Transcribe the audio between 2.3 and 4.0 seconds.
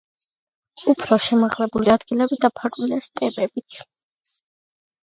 დაფარულია სტეპებით.